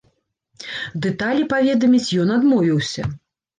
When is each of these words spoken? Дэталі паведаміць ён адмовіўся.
Дэталі 1.03 1.43
паведаміць 1.53 2.15
ён 2.25 2.35
адмовіўся. 2.39 3.01